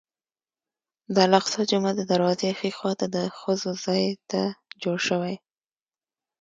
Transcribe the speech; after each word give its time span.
د 1.13 1.15
الاقصی 1.27 1.61
جومات 1.69 1.95
د 1.97 2.01
دروازې 2.11 2.49
ښي 2.59 2.71
خوا 2.77 2.91
ته 2.99 3.05
ښځو 3.39 3.71
ته 3.79 3.79
ځای 3.85 4.01
جوړ 4.83 4.97
شوی. 5.07 5.35